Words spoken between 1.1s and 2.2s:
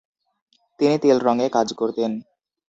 রংয়ে কাজ করতেন।